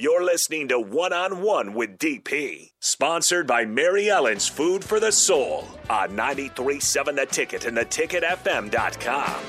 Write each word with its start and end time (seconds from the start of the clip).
You're 0.00 0.24
listening 0.24 0.68
to 0.68 0.80
One 0.80 1.12
on 1.12 1.42
One 1.42 1.74
with 1.74 1.98
DP, 1.98 2.70
sponsored 2.80 3.46
by 3.46 3.66
Mary 3.66 4.08
Ellen's 4.08 4.48
Food 4.48 4.82
for 4.82 4.98
the 4.98 5.12
Soul 5.12 5.68
on 5.90 6.16
937 6.16 7.16
The 7.16 7.26
Ticket 7.26 7.66
and 7.66 7.76
theticketfm.com. 7.76 9.42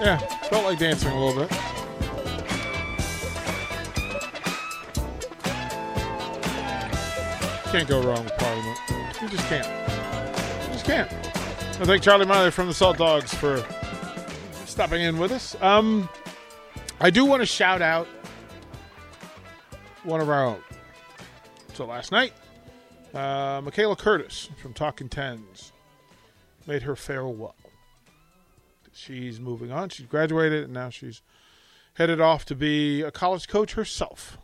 Yeah, 0.00 0.18
felt 0.18 0.64
like 0.64 0.80
dancing 0.80 1.12
a 1.12 1.24
little 1.24 1.46
bit. 1.46 1.73
Can't 7.74 7.88
go 7.88 8.00
wrong 8.02 8.22
with 8.22 8.36
Parliament. 8.36 8.78
You 9.20 9.28
just 9.28 9.48
can't. 9.48 9.66
You 9.66 10.72
just 10.74 10.84
can't. 10.84 11.10
I 11.12 11.84
thank 11.84 12.04
Charlie 12.04 12.24
Miley 12.24 12.52
from 12.52 12.68
the 12.68 12.72
Salt 12.72 12.98
Dogs 12.98 13.34
for 13.34 13.66
stopping 14.64 15.02
in 15.02 15.18
with 15.18 15.32
us. 15.32 15.56
Um, 15.60 16.08
I 17.00 17.10
do 17.10 17.24
want 17.24 17.42
to 17.42 17.46
shout 17.46 17.82
out 17.82 18.06
one 20.04 20.20
of 20.20 20.30
our 20.30 20.44
own. 20.44 20.60
So 21.72 21.84
last 21.84 22.12
night, 22.12 22.32
uh, 23.12 23.60
Michaela 23.64 23.96
Curtis 23.96 24.50
from 24.62 24.72
Talking 24.72 25.08
Tens 25.08 25.72
made 26.68 26.82
her 26.82 26.94
farewell. 26.94 27.56
She's 28.92 29.40
moving 29.40 29.72
on. 29.72 29.88
She's 29.88 30.06
graduated, 30.06 30.62
and 30.62 30.72
now 30.72 30.90
she's 30.90 31.22
headed 31.94 32.20
off 32.20 32.44
to 32.44 32.54
be 32.54 33.02
a 33.02 33.10
college 33.10 33.48
coach 33.48 33.72
herself 33.72 34.38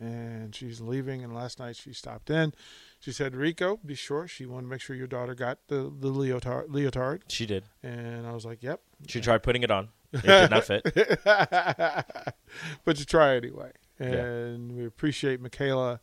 and 0.00 0.54
she's 0.54 0.80
leaving. 0.80 1.22
And 1.22 1.34
last 1.34 1.58
night 1.58 1.76
she 1.76 1.92
stopped 1.92 2.30
in. 2.30 2.54
She 3.00 3.12
said, 3.12 3.34
"Rico, 3.34 3.78
be 3.84 3.94
sure." 3.94 4.26
She 4.28 4.46
wanted 4.46 4.62
to 4.62 4.68
make 4.68 4.80
sure 4.80 4.96
your 4.96 5.06
daughter 5.06 5.34
got 5.34 5.58
the 5.68 5.92
the 5.98 6.08
leotard. 6.08 6.70
leotard. 6.70 7.22
She 7.28 7.46
did. 7.46 7.64
And 7.82 8.26
I 8.26 8.32
was 8.32 8.44
like, 8.44 8.62
"Yep." 8.62 8.80
She 9.08 9.20
tried 9.20 9.42
putting 9.42 9.62
it 9.62 9.70
on. 9.70 9.88
It 10.12 10.22
did 10.26 10.50
not 10.50 10.64
fit. 10.64 10.82
but 12.84 12.98
you 12.98 13.04
try 13.04 13.36
anyway. 13.36 13.72
And 13.98 14.70
yeah. 14.70 14.76
we 14.76 14.86
appreciate 14.86 15.40
Michaela 15.40 16.00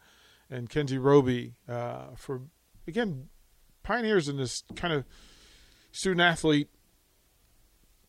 and 0.49 0.69
Kenzie 0.69 0.97
Roby 0.97 1.55
uh, 1.67 2.15
for 2.15 2.41
again 2.87 3.29
pioneers 3.83 4.27
in 4.27 4.37
this 4.37 4.63
kind 4.75 4.93
of 4.93 5.05
student 5.91 6.21
athlete 6.21 6.69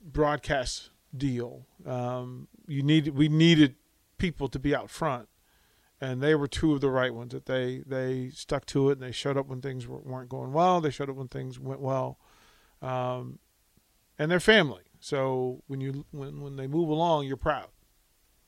broadcast 0.00 0.90
deal. 1.16 1.66
Um, 1.86 2.48
you 2.66 2.82
need 2.82 3.08
we 3.08 3.28
needed 3.28 3.76
people 4.18 4.48
to 4.48 4.58
be 4.58 4.74
out 4.74 4.90
front 4.90 5.28
and 6.04 6.20
they 6.20 6.34
were 6.34 6.46
two 6.46 6.74
of 6.74 6.82
the 6.82 6.90
right 6.90 7.14
ones 7.14 7.32
that 7.32 7.46
they 7.46 7.82
they 7.86 8.28
stuck 8.28 8.66
to 8.66 8.90
it 8.90 8.92
and 8.92 9.02
they 9.02 9.10
showed 9.10 9.38
up 9.38 9.46
when 9.46 9.62
things 9.62 9.88
weren't 9.88 10.28
going 10.28 10.52
well. 10.52 10.80
They 10.80 10.90
showed 10.90 11.08
up 11.08 11.16
when 11.16 11.28
things 11.28 11.58
went 11.58 11.80
well 11.80 12.18
um, 12.82 13.38
and 14.18 14.30
they're 14.30 14.40
family. 14.40 14.82
So 15.00 15.62
when 15.66 15.80
you 15.80 16.04
when 16.10 16.42
when 16.42 16.56
they 16.56 16.66
move 16.66 16.90
along 16.90 17.26
you're 17.26 17.38
proud. 17.38 17.68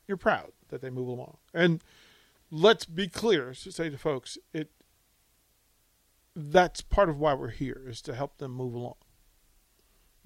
You're 0.06 0.18
proud 0.18 0.52
that 0.68 0.82
they 0.82 0.90
move 0.90 1.08
along. 1.08 1.38
And 1.54 1.82
let's 2.50 2.84
be 2.84 3.08
clear 3.08 3.54
to 3.54 3.72
say 3.72 3.88
to 3.88 3.96
folks 3.96 4.36
it 4.52 4.70
that's 6.34 6.82
part 6.82 7.08
of 7.08 7.18
why 7.18 7.32
we're 7.32 7.48
here 7.48 7.86
is 7.88 8.02
to 8.02 8.14
help 8.14 8.36
them 8.36 8.52
move 8.52 8.74
along. 8.74 8.96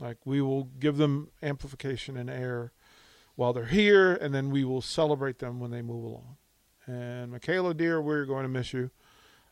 Like 0.01 0.19
we 0.25 0.43
will 0.43 0.65
give 0.65 0.97
them 0.97 1.31
amplification 1.45 2.17
and 2.17 2.29
air 2.29 2.73
while 3.37 3.53
they're 3.53 3.67
here 3.67 4.15
and 4.15 4.35
then 4.35 4.51
we 4.51 4.65
will 4.65 4.83
celebrate 4.83 5.39
them 5.39 5.61
when 5.61 5.71
they 5.71 5.81
move 5.81 6.03
along 6.03 6.37
and 6.91 7.31
Michaela, 7.31 7.73
dear, 7.73 8.01
we're 8.01 8.25
going 8.25 8.43
to 8.43 8.49
miss 8.49 8.73
you. 8.73 8.91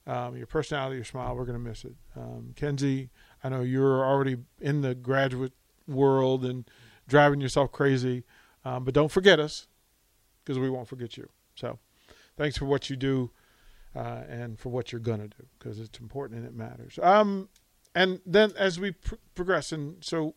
Um, 0.06 0.36
your 0.36 0.46
personality, 0.46 0.96
your 0.96 1.04
smile, 1.04 1.36
we're 1.36 1.44
going 1.44 1.62
to 1.62 1.68
miss 1.68 1.84
it. 1.84 1.94
Um, 2.16 2.54
Kenzie, 2.56 3.10
I 3.44 3.50
know 3.50 3.60
you're 3.60 4.04
already 4.04 4.38
in 4.60 4.80
the 4.80 4.94
graduate 4.94 5.52
world 5.86 6.44
and 6.44 6.64
driving 7.06 7.40
yourself 7.40 7.70
crazy, 7.70 8.24
um, 8.64 8.84
but 8.84 8.94
don't 8.94 9.12
forget 9.12 9.38
us 9.38 9.68
because 10.42 10.58
we 10.58 10.70
won't 10.70 10.88
forget 10.88 11.16
you. 11.16 11.28
So 11.54 11.78
thanks 12.36 12.56
for 12.56 12.64
what 12.64 12.90
you 12.90 12.96
do 12.96 13.30
uh, 13.94 14.22
and 14.28 14.58
for 14.58 14.70
what 14.70 14.90
you're 14.90 15.00
going 15.00 15.20
to 15.20 15.28
do 15.28 15.46
because 15.58 15.78
it's 15.78 16.00
important 16.00 16.40
and 16.40 16.48
it 16.48 16.54
matters. 16.54 16.98
Um, 17.02 17.50
and 17.94 18.20
then 18.24 18.52
as 18.58 18.80
we 18.80 18.92
pr- 18.92 19.16
progress, 19.34 19.72
and 19.72 20.02
so 20.02 20.34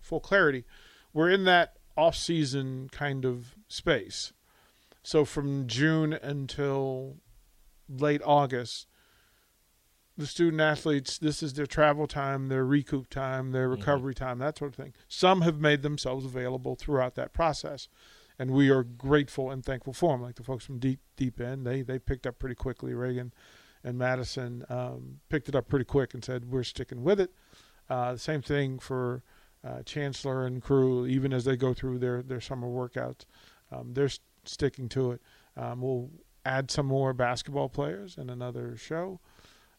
full 0.00 0.20
clarity, 0.20 0.64
we're 1.12 1.30
in 1.30 1.44
that 1.44 1.74
off 1.96 2.14
season 2.14 2.88
kind 2.92 3.24
of 3.24 3.56
space. 3.66 4.32
So 5.08 5.24
from 5.24 5.66
June 5.66 6.12
until 6.12 7.16
late 7.88 8.20
August, 8.26 8.86
the 10.18 10.26
student 10.26 10.60
athletes, 10.60 11.16
this 11.16 11.42
is 11.42 11.54
their 11.54 11.64
travel 11.64 12.06
time, 12.06 12.48
their 12.48 12.66
recoup 12.66 13.08
time, 13.08 13.52
their 13.52 13.70
mm-hmm. 13.70 13.80
recovery 13.80 14.12
mm-hmm. 14.12 14.24
time, 14.26 14.38
that 14.40 14.58
sort 14.58 14.72
of 14.72 14.74
thing. 14.74 14.92
Some 15.08 15.40
have 15.40 15.60
made 15.60 15.80
themselves 15.80 16.26
available 16.26 16.76
throughout 16.76 17.14
that 17.14 17.32
process. 17.32 17.88
And 18.38 18.50
we 18.50 18.68
are 18.68 18.82
grateful 18.82 19.50
and 19.50 19.64
thankful 19.64 19.94
for 19.94 20.12
them. 20.12 20.20
Like 20.20 20.34
the 20.34 20.44
folks 20.44 20.66
from 20.66 20.78
Deep 20.78 21.00
Deep 21.16 21.40
End, 21.40 21.66
they 21.66 21.80
they 21.80 21.98
picked 21.98 22.26
up 22.26 22.38
pretty 22.38 22.54
quickly. 22.54 22.92
Reagan 22.92 23.32
and 23.82 23.96
Madison 23.96 24.62
um, 24.68 25.20
picked 25.30 25.48
it 25.48 25.56
up 25.56 25.68
pretty 25.68 25.86
quick 25.86 26.12
and 26.12 26.22
said 26.22 26.50
we're 26.50 26.62
sticking 26.62 27.02
with 27.02 27.18
it. 27.18 27.32
Uh, 27.88 28.12
the 28.12 28.18
same 28.18 28.42
thing 28.42 28.78
for 28.78 29.22
uh, 29.66 29.82
Chancellor 29.84 30.44
and 30.44 30.62
crew, 30.62 31.06
even 31.06 31.32
as 31.32 31.46
they 31.46 31.56
go 31.56 31.72
through 31.72 31.98
their 31.98 32.20
their 32.20 32.42
summer 32.42 32.68
workouts. 32.68 33.24
Um, 33.70 33.94
they're 33.94 34.10
sticking 34.48 34.88
to 34.90 35.12
it. 35.12 35.22
Um, 35.56 35.80
we'll 35.80 36.10
add 36.44 36.70
some 36.70 36.86
more 36.86 37.12
basketball 37.12 37.68
players 37.68 38.16
in 38.16 38.30
another 38.30 38.76
show. 38.76 39.20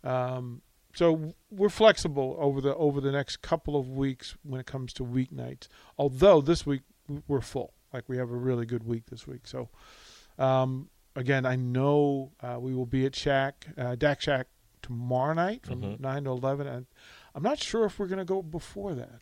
Um, 0.04 0.62
so 0.94 1.34
we're 1.52 1.70
flexible 1.70 2.36
over 2.40 2.62
the 2.62 2.76
over 2.76 3.00
the 3.00 3.12
next 3.12 3.42
couple 3.42 3.76
of 3.76 3.90
weeks 3.90 4.36
when 4.44 4.60
it 4.60 4.66
comes 4.66 4.94
to 4.94 5.04
weeknights. 5.04 5.68
Although 5.98 6.42
this 6.42 6.66
week 6.66 6.82
we're 7.28 7.42
full, 7.42 7.74
like 7.94 8.08
we 8.08 8.18
have 8.18 8.32
a 8.32 8.36
really 8.36 8.66
good 8.66 8.84
week 8.84 9.06
this 9.08 9.28
week. 9.28 9.46
So 9.46 9.70
um, 10.38 10.90
again, 11.16 11.46
I 11.46 11.56
know 11.56 12.32
uh, 12.42 12.58
we 12.60 12.74
will 12.74 12.86
be 12.86 13.06
at 13.06 13.16
Shack 13.16 13.68
uh, 13.78 13.96
Dak 13.96 14.22
Shack 14.22 14.48
tomorrow 14.82 15.34
night 15.34 15.66
from 15.66 15.82
mm-hmm. 15.82 16.02
nine 16.02 16.24
to 16.24 16.32
eleven, 16.32 16.68
and 16.68 16.88
I'm 17.36 17.44
not 17.44 17.60
sure 17.60 17.86
if 17.86 18.00
we're 18.00 18.08
going 18.08 18.20
to 18.20 18.26
go 18.26 18.42
before 18.42 18.96
that. 18.96 19.22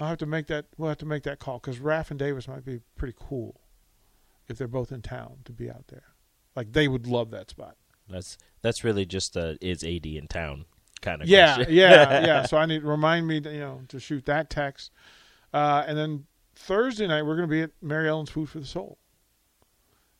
I'll 0.00 0.08
have 0.08 0.18
to 0.18 0.26
make 0.26 0.46
that. 0.48 0.66
We'll 0.76 0.88
have 0.88 0.98
to 0.98 1.06
make 1.06 1.22
that 1.24 1.38
call 1.38 1.58
because 1.58 1.78
Raff 1.78 2.10
and 2.10 2.18
Davis 2.18 2.48
might 2.48 2.64
be 2.64 2.80
pretty 2.96 3.14
cool 3.18 3.60
if 4.48 4.58
they're 4.58 4.68
both 4.68 4.90
in 4.92 5.02
town 5.02 5.38
to 5.44 5.52
be 5.52 5.70
out 5.70 5.86
there. 5.88 6.04
Like 6.56 6.72
they 6.72 6.88
would 6.88 7.06
love 7.06 7.30
that 7.32 7.50
spot. 7.50 7.76
That's 8.08 8.38
that's 8.62 8.82
really 8.84 9.04
just 9.06 9.36
a 9.36 9.56
is 9.60 9.84
AD 9.84 10.06
in 10.06 10.26
town 10.28 10.64
kind 11.00 11.22
of 11.22 11.28
Yeah, 11.28 11.56
question. 11.56 11.74
yeah, 11.74 12.26
yeah. 12.26 12.42
So 12.46 12.56
I 12.56 12.66
need 12.66 12.82
remind 12.82 13.26
me, 13.28 13.40
to, 13.42 13.52
you 13.52 13.60
know, 13.60 13.82
to 13.88 14.00
shoot 14.00 14.24
that 14.26 14.50
text. 14.50 14.90
Uh, 15.52 15.84
and 15.86 15.96
then 15.96 16.24
Thursday 16.56 17.06
night 17.06 17.22
we're 17.22 17.36
going 17.36 17.48
to 17.48 17.52
be 17.54 17.62
at 17.62 17.70
Mary 17.82 18.08
Ellen's 18.08 18.30
Food 18.30 18.48
for 18.48 18.58
the 18.58 18.66
Soul, 18.66 18.98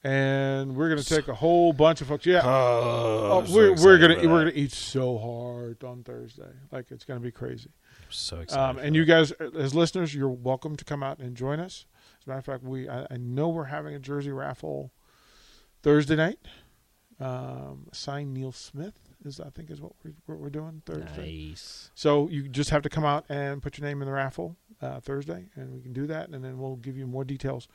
and 0.05 0.77
we're 0.77 0.89
going 0.89 1.03
to 1.03 1.09
take 1.09 1.29
a 1.29 1.35
whole 1.35 1.73
bunch 1.73 2.01
of 2.01 2.07
folks. 2.09 2.25
Yeah, 2.27 2.43
Oh, 2.45 3.29
Oh, 3.33 3.39
I'm 3.41 3.47
so 3.47 3.55
we're 3.55 3.75
we're 3.83 3.99
gonna 3.99 4.17
we're 4.17 4.45
gonna 4.45 4.53
eat 4.55 4.73
so 4.73 5.19
hard 5.19 5.83
on 5.83 6.03
Thursday, 6.05 6.51
like 6.71 6.91
it's 6.91 7.05
gonna 7.05 7.21
be 7.21 7.33
crazy. 7.33 7.71
so 8.09 8.39
excited. 8.41 8.63
Um, 8.63 8.79
and 8.79 8.95
you 8.95 9.05
guys, 9.05 9.33
as 9.33 9.75
listeners, 9.75 10.15
you're 10.15 10.29
welcome 10.29 10.77
to 10.77 10.85
come 10.85 11.03
out 11.03 11.19
and 11.19 11.37
join 11.37 11.59
us. 11.61 11.87
Matter 12.29 12.39
of 12.39 12.45
fact, 12.45 12.63
we 12.63 12.89
I, 12.89 13.07
I 13.11 13.17
know 13.17 13.49
we're 13.49 13.65
having 13.65 13.95
a 13.95 13.99
jersey 13.99 14.31
raffle 14.31 14.93
Thursday 15.83 16.17
night. 16.17 16.39
Um, 17.21 17.89
sign 17.93 18.33
Neil 18.33 18.53
Smith 18.53 19.01
is 19.25 19.41
I 19.41 19.51
think 19.51 19.71
is 19.71 19.81
what 19.81 19.93
we're 20.05 20.15
what 20.27 20.39
we're 20.39 20.51
doing 20.51 20.83
Thursday. 20.87 21.49
nice. 21.49 21.91
So 21.95 22.29
you 22.29 22.49
just 22.49 22.71
have 22.71 22.83
to 22.83 22.89
come 22.89 23.05
out 23.05 23.25
and 23.29 23.61
put 23.61 23.77
your 23.79 23.87
name 23.89 24.01
in 24.03 24.07
the 24.07 24.13
raffle 24.15 24.57
uh, 24.81 25.01
Thursday, 25.01 25.47
and 25.57 25.75
we 25.75 25.81
can 25.81 25.93
do 25.93 26.07
that, 26.07 26.29
and 26.29 26.45
then 26.45 26.59
we'll 26.59 26.77
give 26.77 26.97
you 26.97 27.07
more 27.09 27.25
details 27.25 27.67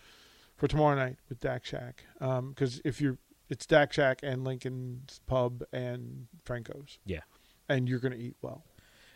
for 0.56 0.68
tomorrow 0.68 0.96
night 0.96 1.18
with 1.28 1.40
Dak 1.42 1.66
Shack. 1.66 2.06
Because 2.20 2.80
if 2.86 3.02
you're, 3.02 3.18
it's 3.50 3.66
Dak 3.66 3.92
Shack 3.92 4.20
and 4.24 4.46
Lincoln's 4.46 5.20
Pub 5.28 5.64
and 5.74 6.28
Franco's. 6.44 7.00
Yeah. 7.06 7.22
and 7.68 7.90
you're 7.90 8.00
going 8.00 8.14
to 8.14 8.20
eat 8.20 8.36
well. 8.42 8.64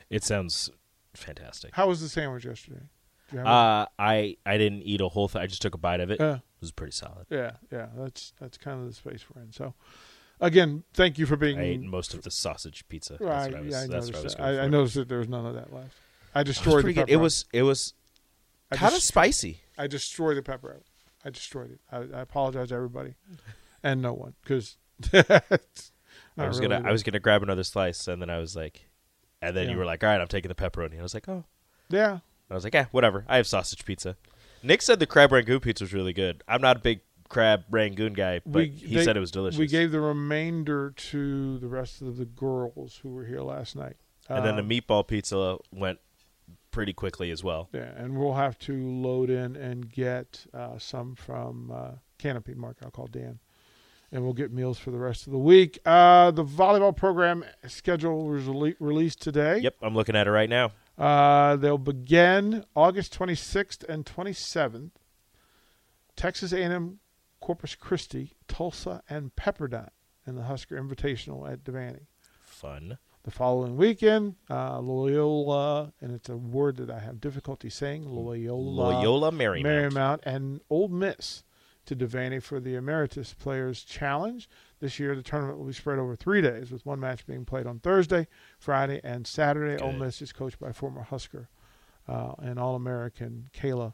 It 0.10 0.24
sounds 0.25 0.69
fantastic. 1.13 1.72
How 1.75 1.88
was 1.88 2.01
the 2.01 2.10
sandwich 2.10 2.44
yesterday? 2.45 2.81
Did 3.29 3.33
you 3.33 3.39
have 3.39 3.47
it? 3.47 3.50
Uh, 3.50 3.85
I 4.00 4.38
I 4.45 4.57
didn't 4.57 4.83
eat 4.83 5.01
a 5.01 5.07
whole 5.07 5.27
thing. 5.27 5.41
I 5.41 5.47
just 5.47 5.62
took 5.62 5.74
a 5.75 5.77
bite 5.77 6.00
of 6.00 6.09
it. 6.12 6.19
It 6.19 6.41
was 6.62 6.71
pretty 6.71 6.91
solid. 6.94 7.27
yeah, 7.29 7.51
yeah. 7.71 7.88
That's 7.95 8.33
that's 8.39 8.57
kind 8.57 8.81
of 8.81 8.88
the 8.88 8.94
space 8.94 9.25
we're 9.33 9.41
in. 9.44 9.51
So, 9.51 9.74
again, 10.41 10.83
thank 10.94 11.18
you 11.19 11.25
for 11.25 11.35
being. 11.35 11.59
I 11.59 11.63
ate 11.63 11.81
most 11.81 12.13
of 12.13 12.24
the 12.24 12.31
sausage 12.31 12.88
pizza. 12.89 13.13
That's 13.13 13.21
Right, 13.21 13.51
what 13.51 13.59
I 13.59 13.62
was, 13.62 13.71
yeah, 13.71 13.81
I 13.81 13.88
that's 13.88 14.09
noticed. 14.12 14.39
I. 14.39 14.44
I, 14.44 14.63
I 14.63 14.68
noticed 14.68 14.95
that 14.95 15.07
there 15.09 15.19
was 15.19 15.27
none 15.29 15.45
of 15.45 15.53
that 15.56 15.71
left. 15.74 15.94
I 16.33 16.41
It 16.41 16.45
destroyed 16.45 16.83
good. 16.95 17.09
It 17.09 17.18
was 17.18 17.45
it 17.53 17.63
was 17.63 17.94
kind 18.71 18.94
of 18.95 19.01
spicy. 19.01 19.62
I 19.77 19.88
destroyed 19.88 20.38
the 20.38 20.41
pepperoni. 20.41 20.81
I 21.25 21.30
destroyed 21.30 21.71
it. 21.71 21.80
I, 21.91 21.97
I 22.18 22.21
apologize 22.21 22.69
to 22.69 22.75
everybody 22.75 23.15
and 23.83 24.01
no 24.01 24.13
one 24.13 24.33
because 24.44 24.77
I 25.13 25.41
was 26.47 26.59
gonna 26.59 26.81
I 26.85 26.91
was 26.91 27.03
gonna 27.03 27.19
grab 27.19 27.44
another 27.44 27.63
slice, 27.63 28.07
and 28.07 28.21
then 28.21 28.30
I 28.30 28.38
was 28.39 28.56
like, 28.56 28.88
and 29.41 29.56
then 29.56 29.65
Yeah. 29.65 29.71
you 29.73 29.77
were 29.77 29.85
like, 29.85 30.03
all 30.03 30.09
right, 30.09 30.21
I'm 30.21 30.27
taking 30.27 30.50
the 30.50 30.56
pepperoni. 30.56 31.00
I 31.00 31.03
was 31.03 31.13
like, 31.13 31.27
oh. 31.30 31.44
yeah. 31.89 32.19
I 32.49 32.53
was 32.55 32.63
like, 32.63 32.73
yeah, 32.73 32.85
whatever. 32.91 33.25
I 33.27 33.38
have 33.38 33.47
sausage 33.47 33.83
pizza. 33.85 34.15
Nick 34.63 34.81
said 34.81 34.99
the 34.99 35.05
crab 35.05 35.31
rangoon 35.31 35.59
pizza 35.59 35.83
was 35.83 35.94
really 35.94 36.13
good. 36.13 36.44
I'm 36.47 36.61
not 36.61 36.77
a 36.77 36.79
big 36.79 37.01
crab 37.29 37.63
rangoon 37.69 38.13
guy, 38.13 38.39
but 38.45 38.59
We- 38.59 38.69
he 38.69 38.95
they- 38.95 39.03
said 39.03 39.17
it 39.17 39.19
was 39.19 39.31
delicious. 39.31 39.59
We 39.59 39.67
gave 39.67 39.91
the 39.91 39.99
remainder 39.99 40.91
to 40.91 41.57
the 41.59 41.67
rest 41.67 42.01
of 42.01 42.17
the 42.17 42.25
girls 42.25 42.99
who 43.03 43.09
were 43.09 43.25
here 43.25 43.41
last 43.41 43.75
night. 43.75 43.97
and 44.29 44.44
then 44.45 44.59
Um, 44.59 44.67
the 44.67 44.81
meatball 44.81 45.07
pizza 45.07 45.57
went 45.71 45.99
pretty 46.71 46.91
quickly 46.91 47.31
as 47.31 47.44
well. 47.45 47.69
Yeah, 47.73 47.91
and 47.95 48.17
we'll 48.17 48.33
have 48.33 48.59
to 48.59 48.73
load 48.73 49.29
in 49.29 49.55
and 49.55 49.89
get 49.89 50.45
uh, 50.53 50.77
some 50.77 51.15
from 51.15 51.71
uh, 51.71 51.91
Canopy. 52.17 52.53
Mark, 52.53 52.77
I'll 52.83 52.91
call 52.91 53.07
Dan, 53.07 53.39
and 54.11 54.23
we'll 54.23 54.33
get 54.33 54.51
meals 54.51 54.77
for 54.79 54.91
the 54.91 54.97
rest 54.97 55.27
of 55.27 55.31
the 55.31 55.39
week. 55.39 55.79
Uh, 55.85 56.31
the 56.31 56.44
volleyball 56.44 56.94
program 56.95 57.45
schedule 57.67 58.25
was 58.27 58.44
rele- 58.44 58.75
released 58.81 59.21
today. 59.21 59.59
Yep, 59.59 59.75
I'm 59.81 59.95
looking 59.95 60.15
at 60.17 60.27
it 60.27 60.31
right 60.31 60.49
now. 60.49 60.71
Uh, 60.97 61.55
they'll 61.55 61.77
begin 61.77 62.65
August 62.75 63.17
26th 63.17 63.83
and 63.88 64.05
27th. 64.05 64.91
Texas 66.15 66.51
A&M, 66.51 66.99
Corpus 67.39 67.75
Christi, 67.75 68.33
Tulsa, 68.47 69.03
and 69.07 69.35
Pepperdine 69.35 69.91
in 70.25 70.35
the 70.35 70.44
Husker 70.44 70.81
Invitational 70.81 71.51
at 71.51 71.63
Devaney. 71.63 72.07
Fun. 72.44 72.97
The 73.23 73.31
following 73.31 73.77
weekend, 73.77 74.35
uh, 74.49 74.79
Loyola, 74.79 75.94
and 76.01 76.13
it's 76.13 76.29
a 76.29 76.38
word 76.38 76.77
that 76.77 76.89
I 76.89 76.99
have 76.99 77.21
difficulty 77.21 77.69
saying, 77.69 78.07
Loyola, 78.07 78.94
Loyola 78.94 79.31
Marymount. 79.31 79.63
Marymount, 79.63 80.19
and 80.23 80.61
Ole 80.69 80.88
Miss 80.88 81.44
to 81.88 81.95
Devaney 81.95 82.42
for 82.42 82.60
the 82.60 82.75
Ameritas 82.75 83.38
Players 83.38 83.84
Challenge. 83.84 84.48
This 84.80 85.00
year, 85.00 85.16
the 85.16 85.22
tournament 85.24 85.57
will 85.57 85.66
be 85.66 85.74
spread 85.74 86.00
over 86.00 86.16
three 86.16 86.42
days, 86.42 86.72
with 86.72 86.86
one 86.86 87.00
match 87.00 87.25
being 87.25 87.44
played 87.45 87.66
on 87.66 87.80
Thursday, 87.80 88.28
Friday, 88.60 89.01
and 89.04 89.25
Saturday. 89.28 89.78
Good. 89.84 90.00
Miss 90.00 90.22
is 90.22 90.31
coached 90.31 90.60
by 90.60 90.72
former 90.72 91.01
Husker 91.04 91.50
uh, 92.07 92.34
and 92.39 92.60
All-American 92.60 93.50
Kayla 93.54 93.94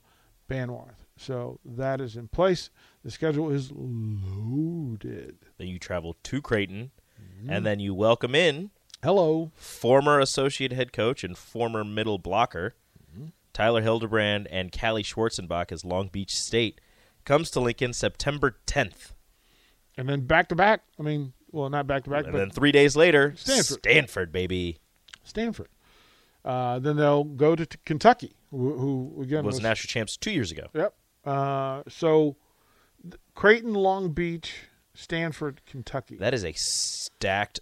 Banwarth. 0.50 1.06
So 1.18 1.60
that 1.64 2.02
is 2.02 2.16
in 2.18 2.28
place. 2.28 2.70
The 3.04 3.12
schedule 3.12 3.50
is 3.50 3.72
loaded. 3.72 5.38
Then 5.58 5.68
you 5.68 5.80
travel 5.80 6.16
to 6.24 6.42
Creighton, 6.42 6.92
Mm-hmm. 7.22 7.52
and 7.52 7.66
then 7.66 7.80
you 7.80 7.94
welcome 7.94 8.34
in 8.36 8.72
Hello. 9.02 9.52
former 9.56 10.20
associate 10.20 10.74
head 10.74 10.92
coach 10.92 11.24
and 11.24 11.38
former 11.38 11.84
middle 11.84 12.18
blocker 12.18 12.74
Mm-hmm. 13.16 13.28
Tyler 13.54 13.82
Hildebrand 13.82 14.48
and 14.48 14.72
Callie 14.78 15.04
Schwarzenbach 15.04 15.72
as 15.72 15.86
Long 15.86 16.08
Beach 16.08 16.36
State 16.36 16.82
comes 17.26 17.50
to 17.52 17.60
Lincoln 17.60 17.94
September 17.94 18.58
10th. 18.68 19.12
And 19.98 20.10
then 20.10 20.22
back 20.22 20.50
to 20.50 20.56
back. 20.56 20.82
I 21.00 21.04
mean, 21.04 21.34
well, 21.52 21.70
not 21.70 21.86
back 21.88 22.04
to 22.06 22.10
back, 22.10 22.24
And 22.24 22.32
but 22.34 22.40
then 22.40 22.50
three 22.50 22.72
days 22.72 22.96
later, 22.96 23.34
Stanford. 23.38 23.80
Stanford, 23.80 24.32
baby. 24.32 24.80
Stanford. 25.24 25.70
Uh, 26.44 26.80
then 26.80 26.98
they'll 26.98 27.24
go 27.24 27.56
to 27.56 27.66
t- 27.66 27.78
Kentucky, 27.86 28.36
who, 28.52 28.78
who 29.14 29.22
again 29.22 29.46
Was 29.46 29.62
national 29.62 29.88
champs 29.90 30.18
two 30.18 30.32
years 30.32 30.52
ago. 30.52 30.68
Yep. 30.74 30.94
Uh, 31.24 31.84
so 31.88 32.36
th- 33.02 33.16
Creighton, 33.36 33.74
Long 33.74 34.12
Beach, 34.12 34.54
Stanford, 34.94 35.62
Kentucky. 35.66 36.18
That 36.18 36.34
is 36.34 36.44
a 36.44 36.52
stacked 36.54 37.62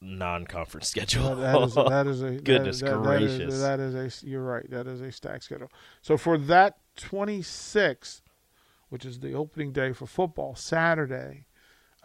non-conference 0.00 0.88
schedule. 0.88 1.36
that 1.36 1.60
is 1.62 1.74
that 1.74 2.06
is 2.06 2.22
a 2.22 2.30
Goodness 2.42 2.80
that, 2.80 2.86
that- 2.86 3.02
that 3.04 3.22
is- 3.22 3.36
gracious. 3.36 3.60
that 3.60 3.80
is 3.80 4.24
a 4.24 4.26
you're 4.26 4.42
right. 4.42 4.68
That 4.70 4.86
is 4.86 5.00
a 5.02 5.12
stacked 5.12 5.44
schedule. 5.44 5.70
So 6.00 6.16
for 6.16 6.38
that 6.38 6.78
26th, 6.96 8.21
which 8.92 9.06
is 9.06 9.20
the 9.20 9.32
opening 9.32 9.72
day 9.72 9.90
for 9.94 10.04
football, 10.04 10.54
Saturday, 10.54 11.46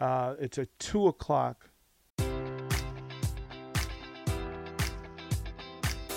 uh, 0.00 0.34
it's 0.40 0.56
a 0.56 0.64
two 0.78 1.06
o'clock. 1.06 1.68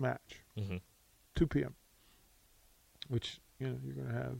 Match, 0.00 0.42
Mhm. 0.56 0.80
2 1.34 1.46
p.m. 1.46 1.74
Which 3.08 3.40
you 3.58 3.68
know 3.68 3.78
you're 3.82 3.94
going 3.94 4.08
to 4.08 4.14
have. 4.14 4.38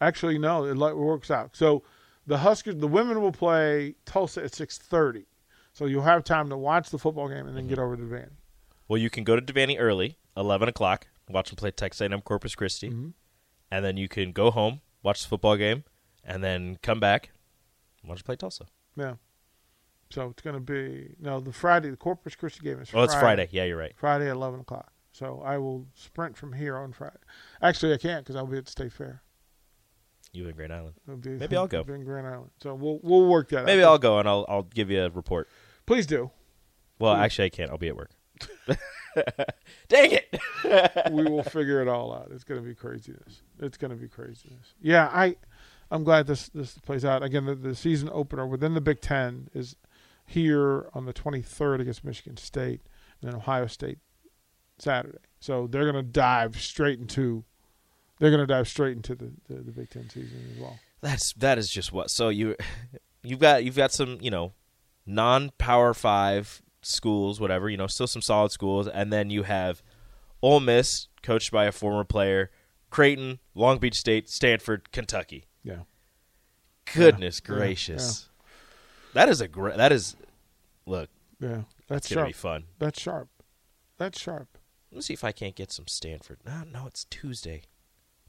Actually, 0.00 0.38
no, 0.38 0.64
it 0.64 0.76
works 0.96 1.30
out. 1.30 1.56
So 1.56 1.82
the 2.26 2.38
Huskers, 2.38 2.76
the 2.76 2.86
women 2.88 3.20
will 3.20 3.32
play 3.32 3.94
Tulsa 4.04 4.44
at 4.44 4.52
6:30. 4.52 5.26
So 5.72 5.86
you'll 5.86 6.02
have 6.02 6.24
time 6.24 6.48
to 6.50 6.56
watch 6.56 6.90
the 6.90 6.98
football 6.98 7.28
game 7.28 7.38
and 7.38 7.48
Mm-hmm. 7.48 7.56
then 7.56 7.66
get 7.68 7.78
over 7.78 7.96
to 7.96 8.02
Devaney. 8.02 8.32
Well, 8.88 8.98
you 8.98 9.10
can 9.10 9.24
go 9.24 9.36
to 9.36 9.42
Devaney 9.42 9.76
early, 9.78 10.18
eleven 10.36 10.68
o'clock, 10.68 11.06
watch 11.28 11.48
them 11.50 11.56
play 11.56 11.70
Texas 11.70 12.00
A&M 12.00 12.20
Corpus 12.22 12.54
Christi, 12.54 12.90
Mhm. 12.90 13.12
and 13.70 13.84
then 13.84 13.96
you 13.96 14.08
can 14.08 14.32
go 14.32 14.50
home, 14.50 14.80
watch 15.02 15.22
the 15.22 15.28
football 15.28 15.56
game, 15.56 15.84
and 16.24 16.42
then 16.42 16.76
come 16.82 17.00
back, 17.00 17.30
watch 18.04 18.18
them 18.20 18.24
play 18.24 18.36
Tulsa. 18.36 18.66
Yeah. 18.96 19.16
So 20.10 20.28
it's 20.30 20.42
going 20.42 20.54
to 20.54 20.60
be 20.60 21.14
no 21.20 21.40
the 21.40 21.52
Friday. 21.52 21.90
The 21.90 21.96
Corpus 21.96 22.34
Christi 22.34 22.60
game 22.60 22.80
is. 22.80 22.90
Oh, 22.94 23.02
it's 23.02 23.14
Friday. 23.14 23.48
Yeah, 23.50 23.64
you're 23.64 23.76
right. 23.76 23.92
Friday 23.96 24.26
at 24.28 24.36
eleven 24.36 24.60
o'clock. 24.60 24.92
So 25.12 25.42
I 25.44 25.58
will 25.58 25.86
sprint 25.94 26.36
from 26.36 26.52
here 26.52 26.76
on 26.76 26.92
Friday. 26.92 27.18
Actually, 27.60 27.94
I 27.94 27.98
can't 27.98 28.24
because 28.24 28.36
I'll 28.36 28.46
be 28.46 28.58
at 28.58 28.64
the 28.66 28.70
State 28.70 28.92
Fair. 28.92 29.22
You 30.32 30.48
in 30.48 30.54
Grand 30.54 30.72
Island. 30.72 30.94
Be, 31.20 31.30
Maybe 31.30 31.56
I'll 31.56 31.66
go. 31.66 31.80
in 31.80 32.04
Grand 32.04 32.26
Island. 32.26 32.50
So 32.62 32.74
we'll 32.74 33.00
we'll 33.02 33.26
work 33.26 33.48
that. 33.50 33.64
Maybe 33.64 33.82
out. 33.82 33.90
I'll 33.92 33.98
go 33.98 34.18
and 34.18 34.28
I'll 34.28 34.46
I'll 34.48 34.62
give 34.62 34.90
you 34.90 35.02
a 35.02 35.10
report. 35.10 35.48
Please 35.86 36.06
do. 36.06 36.30
Well, 36.98 37.14
Please. 37.14 37.20
actually, 37.24 37.44
I 37.46 37.48
can't. 37.50 37.70
I'll 37.70 37.78
be 37.78 37.88
at 37.88 37.96
work. 37.96 38.10
Dang 39.88 40.12
it! 40.12 40.38
we 41.10 41.24
will 41.24 41.42
figure 41.42 41.80
it 41.80 41.88
all 41.88 42.14
out. 42.14 42.30
It's 42.32 42.44
going 42.44 42.60
to 42.60 42.66
be 42.66 42.74
craziness. 42.74 43.42
It's 43.58 43.76
going 43.76 43.90
to 43.90 43.96
be 43.96 44.08
craziness. 44.08 44.74
Yeah, 44.80 45.08
I, 45.12 45.36
I'm 45.90 46.04
glad 46.04 46.26
this 46.26 46.48
this 46.50 46.78
plays 46.78 47.04
out. 47.04 47.22
Again, 47.22 47.46
the, 47.46 47.54
the 47.54 47.74
season 47.74 48.10
opener 48.12 48.46
within 48.46 48.74
the 48.74 48.80
Big 48.80 49.00
Ten 49.00 49.48
is 49.54 49.76
here 50.28 50.90
on 50.92 51.06
the 51.06 51.12
23rd 51.12 51.80
against 51.80 52.04
Michigan 52.04 52.36
State, 52.36 52.82
and 53.20 53.30
then 53.30 53.34
Ohio 53.34 53.66
State 53.66 53.98
Saturday. 54.78 55.18
So 55.40 55.66
they're 55.66 55.90
going 55.90 56.04
to 56.04 56.10
dive 56.10 56.60
straight 56.60 56.98
into, 56.98 57.44
they're 58.18 58.30
going 58.30 58.46
to 58.46 58.46
dive 58.46 58.68
straight 58.68 58.96
into 58.96 59.14
the, 59.14 59.32
the, 59.48 59.54
the 59.54 59.72
Big 59.72 59.88
Ten 59.90 60.08
season 60.10 60.52
as 60.52 60.60
well. 60.60 60.78
That's 61.00 61.32
that 61.34 61.58
is 61.58 61.70
just 61.70 61.92
what. 61.92 62.10
So 62.10 62.28
you, 62.28 62.56
you've 63.22 63.38
got 63.38 63.64
you've 63.64 63.76
got 63.76 63.92
some 63.92 64.18
you 64.20 64.30
know, 64.30 64.52
non-power 65.06 65.94
five 65.94 66.60
schools, 66.82 67.40
whatever 67.40 67.70
you 67.70 67.76
know, 67.76 67.86
still 67.86 68.06
some 68.06 68.22
solid 68.22 68.52
schools, 68.52 68.86
and 68.86 69.12
then 69.12 69.30
you 69.30 69.44
have 69.44 69.82
Ole 70.42 70.60
Miss, 70.60 71.08
coached 71.22 71.50
by 71.50 71.64
a 71.64 71.72
former 71.72 72.04
player, 72.04 72.50
Creighton, 72.90 73.38
Long 73.54 73.78
Beach 73.78 73.94
State, 73.94 74.28
Stanford, 74.28 74.92
Kentucky. 74.92 75.44
Yeah. 75.62 75.80
Goodness 76.94 77.40
Yeah, 77.44 77.54
gracious, 77.54 78.27
that 79.14 79.28
is 79.28 79.40
a 79.40 79.48
great. 79.48 79.76
That 79.76 79.92
is, 79.92 80.16
look, 80.86 81.10
Yeah, 81.40 81.48
that's 81.48 81.64
that's 81.88 82.08
gonna 82.08 82.20
sharp. 82.20 82.28
be 82.28 82.32
fun. 82.32 82.64
That's 82.78 83.00
sharp. 83.00 83.28
That's 83.98 84.18
sharp. 84.20 84.58
Let's 84.92 85.06
see 85.06 85.14
if 85.14 85.24
I 85.24 85.32
can't 85.32 85.54
get 85.54 85.70
some 85.72 85.86
Stanford. 85.86 86.38
No, 86.46 86.62
no, 86.64 86.86
it's 86.86 87.04
Tuesday. 87.04 87.62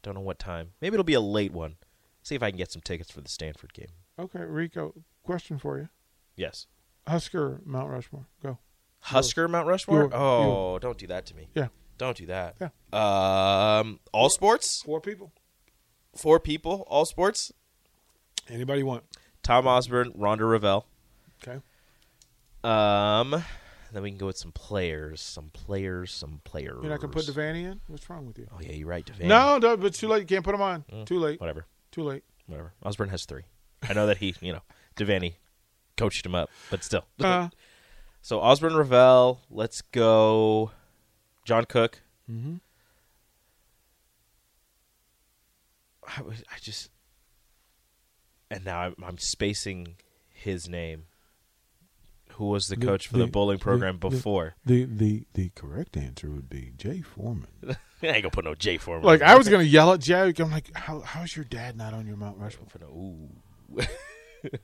Don't 0.01 0.15
know 0.15 0.21
what 0.21 0.39
time. 0.39 0.71
Maybe 0.81 0.95
it'll 0.95 1.03
be 1.03 1.13
a 1.13 1.21
late 1.21 1.53
one. 1.53 1.75
See 2.23 2.35
if 2.35 2.43
I 2.43 2.49
can 2.51 2.57
get 2.57 2.71
some 2.71 2.81
tickets 2.81 3.11
for 3.11 3.21
the 3.21 3.29
Stanford 3.29 3.73
game. 3.73 3.89
Okay, 4.17 4.39
Rico, 4.41 4.93
question 5.23 5.57
for 5.57 5.77
you. 5.77 5.89
Yes. 6.35 6.67
Husker 7.07 7.61
Mount 7.65 7.89
Rushmore. 7.89 8.25
Go. 8.43 8.57
Husker 9.01 9.47
Mount 9.47 9.67
Rushmore? 9.67 10.01
Your- 10.03 10.15
oh, 10.15 10.79
don't 10.79 10.97
do 10.97 11.07
that 11.07 11.25
to 11.27 11.35
me. 11.35 11.47
Yeah. 11.55 11.67
Don't 11.97 12.17
do 12.17 12.25
that. 12.27 12.55
Yeah. 12.59 13.79
Um, 13.79 13.99
all 14.13 14.29
sports, 14.29 14.81
Four 14.83 14.99
people. 15.01 15.31
four 16.15 16.39
people, 16.39 16.83
all 16.87 17.05
sports. 17.05 17.51
Anybody 18.49 18.83
want? 18.83 19.03
Tom 19.43 19.67
Osborne, 19.67 20.11
Rhonda 20.13 20.39
Revelle. 20.41 20.83
Okay. 21.41 21.59
Um, 22.63 23.43
then 23.93 24.03
we 24.03 24.09
can 24.09 24.17
go 24.17 24.25
with 24.27 24.37
some 24.37 24.51
players, 24.51 25.21
some 25.21 25.49
players, 25.53 26.11
some 26.11 26.41
players. 26.43 26.77
You're 26.81 26.91
not 26.91 26.99
gonna 26.99 27.13
put 27.13 27.25
Devaney 27.25 27.63
in? 27.63 27.79
What's 27.87 28.09
wrong 28.09 28.27
with 28.27 28.37
you? 28.37 28.47
Oh 28.53 28.59
yeah, 28.61 28.73
you're 28.73 28.87
right. 28.87 29.05
Devaney. 29.05 29.25
No, 29.27 29.57
no, 29.57 29.77
but 29.77 29.93
too 29.93 30.07
late. 30.07 30.21
You 30.21 30.25
can't 30.27 30.43
put 30.43 30.53
him 30.55 30.61
on. 30.61 30.83
Mm. 30.91 31.05
Too 31.05 31.19
late. 31.19 31.39
Whatever. 31.39 31.65
Too 31.91 32.03
late. 32.03 32.23
Whatever. 32.47 32.73
Osborne 32.83 33.09
has 33.09 33.25
three. 33.25 33.43
I 33.87 33.93
know 33.93 34.05
that 34.07 34.17
he, 34.17 34.35
you 34.41 34.51
know, 34.51 34.61
Devaney 34.97 35.35
coached 35.97 36.25
him 36.25 36.35
up, 36.35 36.49
but 36.69 36.83
still. 36.83 37.05
Uh, 37.19 37.49
So 38.21 38.41
Osborne 38.41 38.73
Revelle, 38.73 39.37
let's 39.49 39.81
go. 39.81 40.71
John 41.45 41.63
Cook. 41.65 42.01
mm-hmm. 42.29 42.55
I, 46.17 46.21
was- 46.21 46.43
I 46.51 46.57
just, 46.59 46.89
and 48.51 48.65
now 48.65 48.79
I'm, 48.79 48.95
I'm 49.03 49.17
spacing 49.17 49.95
his 50.33 50.67
name. 50.69 51.05
Who 52.33 52.45
was 52.45 52.67
the 52.69 52.75
The- 52.77 52.85
coach 52.85 53.07
for 53.07 53.17
the, 53.17 53.25
the- 53.25 53.31
bowling 53.31 53.59
program 53.59 53.99
the- 53.99 54.09
before? 54.09 54.55
The 54.65 54.85
the 54.85 55.25
the 55.33 55.49
correct 55.55 55.97
answer 55.97 56.29
would 56.29 56.49
be 56.49 56.71
Jay 56.77 57.01
Foreman. 57.01 57.47
I 58.01 58.07
ain't 58.07 58.23
gonna 58.23 58.29
put 58.29 58.45
no 58.45 58.55
J 58.55 58.77
for 58.77 58.97
him. 58.97 59.03
Like 59.03 59.21
I 59.21 59.35
was 59.37 59.49
gonna 59.49 59.63
yell 59.63 59.91
at 59.91 59.99
Jay. 59.99 60.33
I'm 60.39 60.51
like, 60.51 60.73
how 60.75 61.01
how's 61.01 61.35
your 61.35 61.43
dad 61.45 61.75
not 61.75 61.93
on 61.93 62.07
your 62.07 62.15
Mount 62.15 62.37
Rushmore? 62.37 62.67
For 62.69 62.79
no, 62.79 62.87
ooh. 62.87 63.29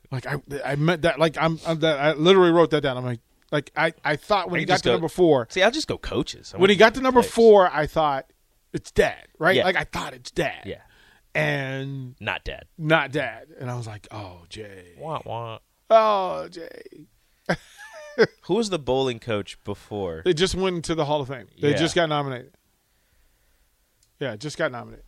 Like 0.10 0.26
I 0.26 0.38
I 0.64 0.76
meant 0.78 1.02
that. 1.02 1.20
Like 1.20 1.36
I'm, 1.38 1.60
I'm 1.68 1.80
that. 1.82 2.00
I 2.00 2.14
literally 2.14 2.52
wrote 2.52 2.70
that 2.70 2.80
down. 2.80 2.96
I'm 2.96 3.04
like, 3.04 3.20
like 3.52 3.72
I 3.76 3.92
I 4.06 4.16
thought 4.16 4.50
when 4.50 4.60
I 4.60 4.62
he 4.62 4.66
got 4.66 4.76
just 4.76 4.84
to 4.86 4.90
go- 4.92 4.94
number 4.94 5.10
four, 5.10 5.48
See, 5.50 5.62
I'll 5.64 5.70
just 5.72 5.90
go 5.90 5.98
coaches. 5.98 6.54
I 6.56 6.60
when 6.62 6.70
he 6.70 6.78
got 6.78 6.94
to 6.96 7.02
number 7.02 7.20
players. 7.20 7.34
four, 7.34 7.70
I 7.70 7.86
thought 7.88 8.26
it's 8.72 8.90
dad, 8.92 9.28
right? 9.38 9.58
Yeah. 9.58 9.66
Like 9.66 9.76
I 9.76 9.84
thought 9.84 10.14
it's 10.14 10.32
dad. 10.32 10.62
Yeah, 10.66 10.78
And 11.36 12.16
not 12.20 12.44
dad. 12.44 12.66
not 12.78 13.12
dad. 13.12 13.48
And 13.60 13.70
I 13.70 13.76
was 13.76 13.88
like, 13.88 14.08
oh 14.12 14.42
Jay. 14.50 14.94
Wah, 14.98 15.22
wah. 15.26 15.60
Oh 15.90 16.48
Jay. 16.48 17.08
Who 18.44 18.54
was 18.56 18.70
the 18.70 18.80
bowling 18.80 19.20
coach 19.20 19.62
before? 19.66 20.22
They 20.24 20.34
just 20.34 20.56
went 20.56 20.78
into 20.78 20.96
the 20.96 21.04
Hall 21.06 21.20
of 21.22 21.28
Fame. 21.28 21.48
They 21.60 21.72
Yeah. 21.72 21.78
just 21.78 21.96
got 21.96 22.08
nominated. 22.08 22.54
Yeah, 24.20 24.36
just 24.38 24.58
got 24.58 24.72
nominated. 24.72 25.04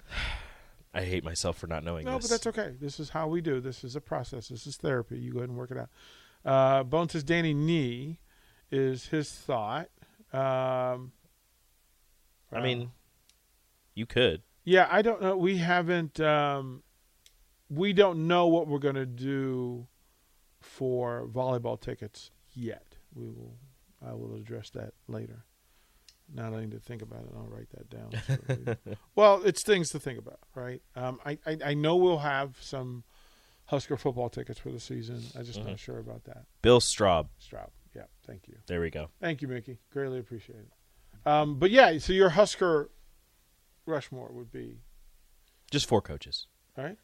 I 0.94 1.04
hate 1.04 1.24
myself 1.24 1.58
for 1.58 1.68
not 1.68 1.84
knowing 1.84 2.06
No, 2.06 2.16
this. 2.18 2.24
but 2.26 2.30
that's 2.32 2.48
okay. 2.48 2.76
This 2.80 3.00
is 3.00 3.10
how 3.12 3.28
we 3.28 3.40
do. 3.40 3.62
This 3.62 3.84
is 3.86 3.96
a 3.96 4.02
process. 4.02 4.50
This 4.50 4.68
is 4.68 4.76
therapy. 4.78 5.18
You 5.20 5.32
go 5.32 5.40
ahead 5.40 5.50
and 5.50 5.58
work 5.58 5.72
it 5.72 5.78
out. 5.78 5.90
Uh, 6.44 6.84
Bone 6.84 7.08
says 7.08 7.24
Danny 7.24 7.54
Nee 7.54 8.20
is 8.72 9.08
his 9.08 9.32
thought. 9.32 9.90
Um, 10.34 11.14
I 12.52 12.62
mean, 12.62 12.92
you 13.96 14.06
could. 14.06 14.42
Yeah, 14.68 14.88
I 14.92 15.02
don't 15.02 15.22
know. 15.22 15.38
We 15.38 15.58
haven't. 15.60 16.20
Um, 16.20 16.84
we 17.70 17.94
don't 17.94 18.28
know 18.28 18.48
what 18.48 18.68
we're 18.68 18.80
going 18.80 18.96
to 18.96 19.06
do 19.06 19.88
for 20.60 21.26
volleyball 21.32 21.80
tickets 21.80 22.32
yet. 22.54 22.98
We 23.16 23.28
will. 23.30 23.56
I 24.06 24.14
will 24.14 24.36
address 24.36 24.70
that 24.72 24.94
later. 25.08 25.46
Now 26.34 26.50
that 26.52 26.58
I 26.58 26.62
need 26.62 26.72
to 26.72 26.80
think 26.80 27.02
about 27.02 27.22
it, 27.22 27.30
I'll 27.36 27.48
write 27.48 27.70
that 27.72 27.90
down. 27.90 28.12
So- 28.86 28.96
well, 29.16 29.42
it's 29.46 29.64
things 29.64 29.90
to 29.92 30.00
think 30.00 30.20
about, 30.20 30.40
right? 30.54 30.82
Um, 30.98 31.20
I, 31.26 31.38
I 31.46 31.58
I 31.68 31.74
know 31.74 31.96
we'll 31.96 32.18
have 32.20 32.58
some 32.60 33.06
Husker 33.68 33.96
football 33.96 34.30
tickets 34.30 34.60
for 34.60 34.70
the 34.70 34.80
season. 34.82 35.24
I'm 35.38 35.46
just 35.46 35.64
not 35.64 35.80
sure 35.80 36.00
about 36.00 36.26
that. 36.26 36.44
Bill 36.62 36.82
Straub. 36.82 37.28
Straub. 37.42 37.70
Yeah, 37.96 38.04
thank 38.28 38.48
you. 38.50 38.58
There 38.68 38.82
we 38.82 38.90
go. 38.90 39.10
Thank 39.22 39.42
you, 39.42 39.48
Mickey. 39.48 39.80
Greatly 39.92 40.20
appreciate 40.20 40.60
it. 40.60 40.72
Um, 41.26 41.58
but 41.60 41.72
yeah, 41.72 41.98
so 41.98 42.12
your 42.14 42.30
Husker 42.30 42.90
Rushmore 43.88 44.30
would 44.32 44.52
be 44.52 44.80
Just 45.72 45.88
four 45.88 46.02
coaches. 46.02 46.48
right. 46.78 46.98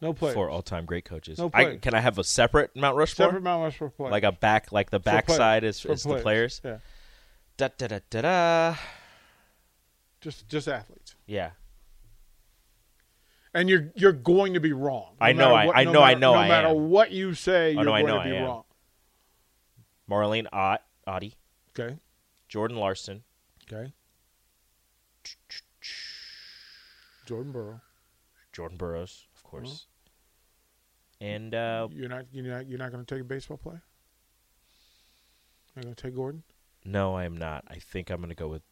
No 0.00 0.12
players. 0.12 0.34
Four 0.34 0.50
all-time 0.50 0.84
great 0.84 1.04
coaches. 1.06 1.38
No 1.38 1.50
I, 1.54 1.76
can 1.76 1.94
I 1.94 2.00
have 2.00 2.18
a 2.18 2.24
separate 2.24 2.76
Mount 2.76 2.96
Rushmore? 2.96 3.28
Separate 3.28 3.42
Mount 3.42 3.62
Rushmore 3.62 3.90
players. 3.90 4.12
like 4.12 4.24
a 4.24 4.32
back, 4.32 4.70
like 4.72 4.90
the 4.90 4.98
For 4.98 5.04
back 5.04 5.26
players. 5.26 5.36
side 5.38 5.64
is, 5.64 5.84
is 5.86 6.02
the 6.02 6.18
players. 6.18 6.60
Yeah, 6.64 6.78
Da 7.56 7.68
da 7.78 7.86
da 7.86 8.00
da 8.10 8.20
da. 8.20 8.76
just 10.20 10.46
just 10.48 10.68
athletes. 10.68 11.14
Yeah. 11.26 11.50
And 13.54 13.70
you're 13.70 13.92
you're 13.94 14.12
going 14.12 14.54
to 14.54 14.60
be 14.60 14.72
wrong. 14.72 15.14
I 15.20 15.32
know 15.32 15.54
matter 15.54 15.72
I- 15.74 15.80
I 15.80 15.84
no 15.84 15.92
know 15.92 16.02
I 16.02 16.14
know 16.14 16.32
No 16.34 16.38
I 16.40 16.48
matter 16.48 16.68
am. 16.68 16.90
what 16.90 17.12
you 17.12 17.32
say, 17.34 17.68
Oh, 17.70 17.82
you're 17.82 17.84
no, 17.84 17.92
I 17.92 18.02
going 18.02 18.06
know 18.14 18.22
to 18.22 18.28
be 18.28 18.36
I 18.36 18.40
am. 18.40 18.44
wrong. 18.44 18.64
Merlene 20.10 20.82
Ottey, 21.08 21.34
Okay. 21.78 21.96
Jordan 22.48 22.76
Larson, 22.76 23.22
Okay. 23.72 23.92
Jordan 27.26 27.52
Burrow. 27.52 27.80
Jordan 28.52 28.76
Burroughs, 28.76 29.26
of 29.34 29.42
course, 29.42 29.86
and 31.20 31.54
uh, 31.54 31.88
You're 31.90 32.08
not 32.08 32.26
you're 32.32 32.44
not 32.44 32.68
you're 32.68 32.78
not 32.78 32.92
going 32.92 33.04
to 33.04 33.14
take 33.14 33.20
a 33.22 33.24
baseball 33.24 33.56
player. 33.56 33.82
You're 35.74 35.82
going 35.82 35.94
to 35.94 36.02
take 36.02 36.14
Gordon. 36.14 36.42
no, 36.84 37.14
I 37.16 37.24
am 37.24 37.36
not. 37.36 37.64
I 37.68 37.76
think 37.76 38.10
I'm 38.10 38.18
going 38.18 38.28
to 38.28 38.34
go 38.36 38.48
with. 38.48 38.62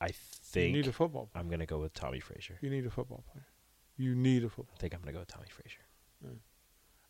I 0.00 0.08
think 0.12 0.68
You 0.68 0.72
need 0.82 0.86
a 0.88 0.92
football. 0.92 1.26
Player. 1.26 1.42
I'm 1.42 1.48
going 1.48 1.60
to 1.60 1.66
go 1.66 1.78
with 1.78 1.92
Tommie 1.92 2.20
Frazier. 2.20 2.58
You 2.62 2.70
need 2.70 2.86
a 2.86 2.90
football 2.90 3.22
player. 3.30 3.44
You 3.98 4.14
need 4.14 4.44
a 4.44 4.48
football. 4.48 4.74
I 4.78 4.80
think 4.80 4.94
I'm 4.94 5.00
going 5.00 5.08
to 5.08 5.12
go 5.12 5.18
with 5.20 5.28
Tommie 5.28 5.50
Frazier. 5.50 5.82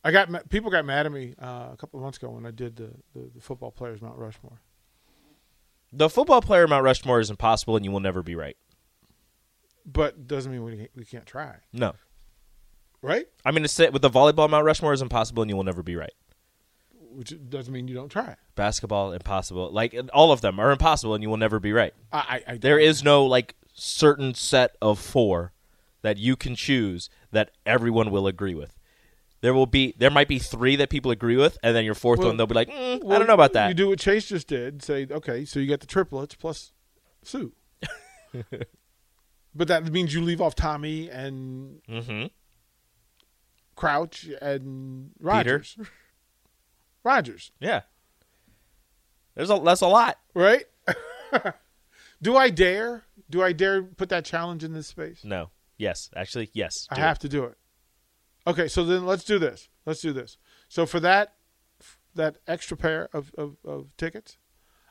I 0.03 0.11
got 0.11 0.29
ma- 0.31 0.41
people 0.49 0.71
got 0.73 0.85
mad 0.85 1.07
at 1.07 1.13
me 1.13 1.35
uh, 1.41 1.69
a 1.73 1.77
couple 1.79 2.01
of 2.01 2.03
months 2.03 2.19
ago 2.19 2.31
when 2.31 2.47
I 2.47 2.51
did 2.51 2.75
the, 2.77 2.91
the, 3.15 3.31
the 3.35 3.41
football 3.41 3.71
players 3.71 4.01
Mount 4.03 4.19
Rushmore. 4.19 4.61
The 5.93 6.09
football 6.09 6.41
player 6.41 6.69
Mount 6.69 6.85
Rushmore 6.85 7.21
is 7.21 7.31
impossible, 7.31 7.77
and 7.77 7.85
you 7.85 7.91
will 7.91 8.01
never 8.01 8.23
be 8.23 8.37
right. 8.37 8.57
But 9.85 10.27
doesn't 10.27 10.53
mean 10.53 10.63
we 10.63 10.77
can't, 10.77 10.91
we 10.95 11.05
can't 11.05 11.27
try, 11.27 11.57
No, 11.73 11.95
right? 13.03 13.27
I'm 13.45 13.55
going 13.55 13.63
to 13.63 13.69
say 13.69 13.89
with 13.89 14.03
the 14.03 14.11
volleyball 14.11 14.49
Mount 14.49 14.65
Rushmore 14.65 14.93
is 14.93 15.03
impossible, 15.03 15.43
and 15.43 15.51
you 15.51 15.57
will 15.57 15.65
never 15.65 15.83
be 15.83 15.97
right. 15.97 16.13
Which 17.13 17.35
doesn't 17.49 17.73
mean 17.73 17.89
you 17.89 17.95
don't 17.95 18.09
try. 18.09 18.37
Basketball 18.55 19.13
impossible, 19.13 19.73
like 19.73 19.97
all 20.13 20.31
of 20.31 20.43
them 20.43 20.61
are 20.61 20.71
impossible, 20.71 21.15
and 21.15 21.23
you 21.25 21.29
will 21.31 21.39
never 21.39 21.59
be 21.59 21.73
right. 21.73 21.93
I, 22.13 22.43
I, 22.47 22.53
I 22.53 22.57
There 22.59 22.79
is 22.79 23.03
no 23.03 23.25
like 23.25 23.57
certain 23.75 24.35
set 24.35 24.77
of 24.81 25.01
four 25.01 25.53
that 26.03 26.19
you 26.19 26.37
can 26.37 26.55
choose 26.55 27.11
that 27.33 27.51
everyone 27.67 28.11
will 28.11 28.27
agree 28.27 28.55
with. 28.55 28.79
There 29.43 29.55
will 29.55 29.67
be 29.67 29.95
there 29.99 30.11
might 30.11 30.29
be 30.29 30.39
three 30.39 30.77
that 30.77 30.91
people 30.91 31.11
agree 31.11 31.37
with, 31.37 31.59
and 31.63 31.75
then 31.75 31.85
your 31.85 31.95
fourth 31.95 32.19
Well- 32.19 32.29
one 32.29 32.37
they'll 32.37 32.47
be 32.47 32.55
like, 32.55 32.69
mm, 32.71 33.11
I 33.11 33.19
don't 33.19 33.27
know 33.27 33.35
about 33.35 33.55
that. 33.55 33.69
You 33.69 33.75
do 33.75 33.89
what 33.89 33.99
Chase 33.99 34.27
just 34.29 34.49
did. 34.49 34.83
Say, 34.83 35.07
okay, 35.11 35.45
so 35.45 35.61
you 35.61 35.67
get 35.67 35.81
the 35.81 35.87
triplets 35.87 36.35
plus 36.35 36.73
Sue. 37.23 37.53
but 39.55 39.69
that 39.69 39.91
means 39.91 40.13
you 40.15 40.23
leave 40.23 40.41
off 40.41 40.55
Tommy 40.55 41.09
and 41.11 41.81
mm-hmm. 41.89 42.27
Crouch 43.77 44.29
and 44.43 45.11
Rodgers. 45.19 45.77
Rodgers, 47.03 47.51
Yeah. 47.61 47.81
There's 49.35 49.49
a 49.49 49.59
that's 49.65 49.81
a 49.81 49.87
lot. 49.87 50.19
right? 50.35 50.65
do 52.23 52.37
I 52.37 52.51
dare? 52.51 53.05
Do 53.31 53.43
I 53.43 53.53
dare 53.53 53.83
put 53.83 54.11
that 54.11 54.25
challenge 54.25 54.65
in 54.65 54.75
this 54.75 54.89
space? 54.89 55.25
No. 55.25 55.51
Yes. 55.79 56.11
Actually, 56.15 56.51
yes. 56.53 56.87
I 56.91 56.99
have 56.99 57.17
it. 57.17 57.21
to 57.21 57.29
do 57.29 57.45
it. 57.45 57.57
Okay, 58.51 58.67
so 58.67 58.85
then 58.85 59.07
let's 59.07 59.23
do 59.23 59.39
this. 59.39 59.69
Let's 59.87 60.01
do 60.01 60.13
this. 60.13 60.37
So 60.69 60.85
for 60.85 60.99
that 61.01 61.35
that 62.17 62.39
extra 62.49 62.77
pair 62.77 63.09
of, 63.13 63.33
of, 63.39 63.57
of 63.65 63.97
tickets, 63.97 64.39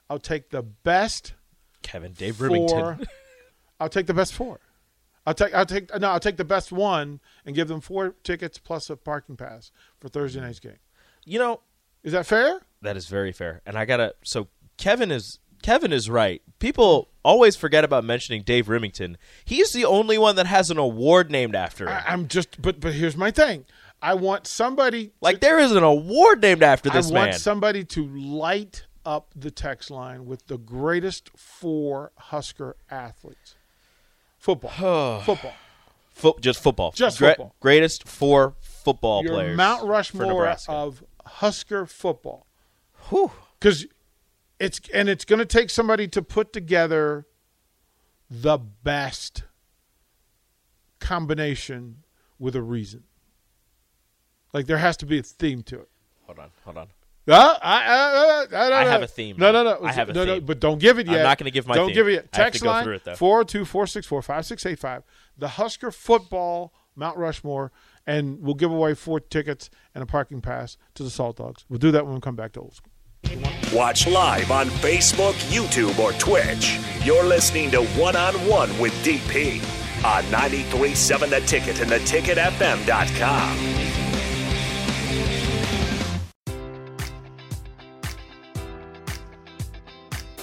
I'll 0.10 0.18
take 0.20 0.50
the 0.51 0.63
best 0.63 1.34
Kevin 1.82 2.13
Dave 2.13 2.38
four. 2.38 2.98
I'll 3.80 3.89
take 3.89 4.08
the 4.08 4.13
best 4.13 4.34
four. 4.34 4.62
I'll 5.25 5.34
take 5.34 5.54
I'll 5.54 5.66
take 5.66 5.89
no 6.00 6.10
I'll 6.10 6.22
take 6.22 6.38
the 6.38 6.46
best 6.46 6.72
one 6.72 7.20
and 7.46 7.54
give 7.54 7.68
them 7.68 7.82
four 7.82 8.16
tickets 8.24 8.58
plus 8.58 8.89
a 8.89 8.96
parking 8.96 9.36
pass 9.36 9.74
for 10.00 10.08
Thursday 10.08 10.39
night's 10.39 10.62
game. 10.62 10.80
You 11.25 11.39
know, 11.39 11.60
Is 12.01 12.13
that 12.13 12.25
fair? 12.25 12.62
That 12.82 12.96
is 12.96 13.08
very 13.08 13.34
fair. 13.34 13.62
And 13.66 13.78
I 13.78 13.84
gotta 13.84 14.16
so 14.24 14.48
Kevin 14.78 15.12
is 15.12 15.39
Kevin 15.62 15.92
is 15.94 16.10
right. 16.10 16.42
People 16.60 17.08
always 17.24 17.56
forget 17.56 17.84
about 17.84 18.04
mentioning 18.04 18.42
Dave 18.44 18.68
Rimington. 18.68 19.16
He's 19.46 19.72
the 19.72 19.86
only 19.86 20.18
one 20.18 20.36
that 20.36 20.48
has 20.48 20.70
an 20.72 20.78
award 20.78 21.30
named 21.32 21.56
after 21.56 21.88
him. 21.88 21.94
I, 21.94 22.12
I'm 22.12 22.28
just 22.28 22.62
but 22.62 22.80
but 22.80 22.94
here's 22.94 23.18
my 23.18 23.32
thing. 23.32 23.66
I 24.01 24.13
want 24.13 24.48
somebody 24.48 25.12
like 25.22 25.42
there 25.42 25.60
is 25.60 25.72
an 25.74 25.84
award 25.84 26.42
named 26.42 26.63
after 26.63 26.89
this 26.89 27.08
I 27.08 27.10
this 27.10 27.12
want 27.12 27.32
man. 27.32 27.39
somebody 27.39 27.84
to 27.86 28.08
light 28.08 28.86
up 29.06 29.28
the 29.36 29.51
text 29.51 29.92
line 29.92 30.25
with 30.25 30.48
the 30.48 30.58
greatest 30.58 31.30
four 31.38 32.12
Husker 32.18 32.75
athletes. 32.89 33.56
Football. 34.38 35.22
football. 35.25 35.54
Fo- 36.12 36.38
just 36.39 36.62
football. 36.62 36.92
Just 36.92 37.20
football. 37.20 37.56
Greatest 37.60 38.08
four 38.08 38.56
football 38.62 39.24
Your 39.24 39.34
players. 39.34 39.58
Mount 39.58 39.86
Rushmore 39.86 40.56
of 40.68 41.04
Husker 41.25 41.86
football. 41.86 42.46
Whew. 43.10 43.32
because 43.60 43.86
it's 44.60 44.82
and 44.94 45.08
it's 45.10 45.25
going 45.25 45.39
to 45.39 45.46
take 45.46 45.70
somebody 45.70 46.08
to 46.10 46.22
put 46.22 46.51
together 46.54 47.25
the 48.30 48.58
best 48.58 49.44
combination 51.00 52.04
with 52.38 52.56
a 52.56 52.62
reason. 52.62 53.04
Like 54.54 54.66
there 54.68 54.78
has 54.78 54.98
to 54.98 55.06
be 55.06 55.20
a 55.20 55.24
theme 55.24 55.63
to 55.63 55.80
it. 55.82 55.89
Hold 56.25 56.39
on, 56.39 56.50
hold 56.63 56.78
on. 56.78 56.88
Uh, 57.28 57.58
I, 57.62 57.86
uh, 57.86 58.58
I, 58.58 58.82
I 58.82 58.86
have 58.86 59.04
a 59.04 59.08
theme 59.08 59.36
No, 59.38 59.51
no, 59.51 59.63
no. 59.63 59.80
I 59.84 59.92
have 59.92 60.10
a 60.10 60.13
no, 60.13 60.25
no, 60.25 60.36
theme. 60.36 60.46
but 60.46 60.60
don't 60.60 60.80
give 60.80 60.98
it 60.98 61.06
yet. 61.06 61.18
I'm 61.18 61.24
not 61.24 61.38
gonna 61.38 61.51
give 61.51 61.68
my 61.68 61.75
Don't 61.75 61.88
theme. 61.88 61.96
give 61.96 62.08
it 62.08 62.12
yet. 62.13 62.20
I 62.34 62.38
have 62.38 62.46
to 62.48 62.51
Text 62.51 62.63
go 62.63 62.70
line 62.70 62.84
through 62.84 62.96
it, 62.96 63.04
though. 63.04 63.13
402-464-5685. 63.13 65.04
The 65.38 65.48
Husker 65.50 65.92
football 65.92 66.74
Mount 66.96 67.18
Rushmore, 67.18 67.72
and 68.08 68.42
we'll 68.42 68.56
give 68.56 68.72
away 68.72 68.94
four 68.96 69.20
tickets 69.20 69.70
and 69.94 70.01
a 70.01 70.06
parking 70.08 70.42
pass 70.42 70.78
to 70.96 71.04
the 71.04 71.10
Salt 71.12 71.38
Dogs. 71.38 71.66
We'll 71.70 71.80
do 71.80 71.92
that 71.92 72.06
when 72.06 72.16
we 72.16 72.22
come 72.22 72.36
back 72.36 72.54
to 72.54 72.62
old 72.62 72.74
school. 72.75 72.92
Watch 73.74 74.08
live 74.08 74.52
on 74.52 74.68
Facebook, 74.68 75.34
YouTube, 75.52 76.00
or 76.00 76.12
Twitch. 76.14 76.80
You're 77.04 77.24
listening 77.24 77.70
to 77.72 77.84
One 78.00 78.16
on 78.16 78.34
One 78.48 78.78
with 78.80 78.94
DP 79.06 79.62
on 80.04 80.24
93.7 80.26 81.30
The 81.30 81.42
Ticket 81.42 81.80
and 81.82 81.92
theticketfm.com. 81.92 83.79